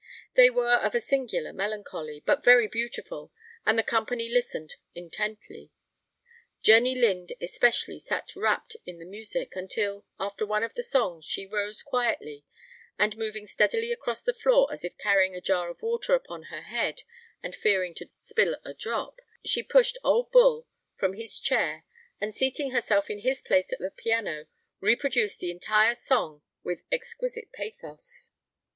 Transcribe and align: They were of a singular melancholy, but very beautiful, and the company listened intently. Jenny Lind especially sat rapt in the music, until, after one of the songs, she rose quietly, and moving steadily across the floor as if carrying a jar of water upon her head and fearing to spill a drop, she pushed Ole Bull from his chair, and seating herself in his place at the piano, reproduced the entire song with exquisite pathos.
They 0.33 0.49
were 0.49 0.77
of 0.77 0.95
a 0.95 0.99
singular 0.99 1.53
melancholy, 1.53 2.23
but 2.25 2.43
very 2.43 2.67
beautiful, 2.67 3.31
and 3.67 3.77
the 3.77 3.83
company 3.83 4.29
listened 4.29 4.73
intently. 4.95 5.69
Jenny 6.63 6.95
Lind 6.95 7.33
especially 7.39 7.99
sat 7.99 8.35
rapt 8.35 8.75
in 8.83 8.97
the 8.97 9.05
music, 9.05 9.55
until, 9.55 10.07
after 10.19 10.43
one 10.43 10.63
of 10.63 10.73
the 10.73 10.81
songs, 10.81 11.25
she 11.25 11.45
rose 11.45 11.83
quietly, 11.83 12.43
and 12.97 13.15
moving 13.15 13.45
steadily 13.45 13.91
across 13.91 14.23
the 14.23 14.33
floor 14.33 14.67
as 14.71 14.83
if 14.83 14.97
carrying 14.97 15.35
a 15.35 15.39
jar 15.39 15.69
of 15.69 15.83
water 15.83 16.15
upon 16.15 16.45
her 16.49 16.61
head 16.63 17.03
and 17.43 17.53
fearing 17.55 17.93
to 17.93 18.09
spill 18.15 18.57
a 18.65 18.73
drop, 18.73 19.19
she 19.45 19.61
pushed 19.61 19.99
Ole 20.03 20.27
Bull 20.33 20.65
from 20.97 21.13
his 21.13 21.37
chair, 21.39 21.85
and 22.19 22.33
seating 22.33 22.71
herself 22.71 23.11
in 23.11 23.19
his 23.19 23.43
place 23.43 23.71
at 23.71 23.77
the 23.77 23.91
piano, 23.91 24.47
reproduced 24.79 25.37
the 25.37 25.51
entire 25.51 25.93
song 25.93 26.41
with 26.63 26.85
exquisite 26.91 27.51
pathos. 27.51 28.31